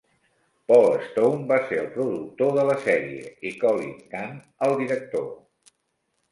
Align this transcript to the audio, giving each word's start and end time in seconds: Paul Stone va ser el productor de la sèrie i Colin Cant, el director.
Paul 0.71 0.87
Stone 1.09 1.45
va 1.51 1.59
ser 1.67 1.77
el 1.81 1.91
productor 1.99 2.57
de 2.57 2.65
la 2.71 2.79
sèrie 2.87 3.29
i 3.53 3.55
Colin 3.63 3.95
Cant, 4.17 4.43
el 4.71 4.77
director. 4.85 5.33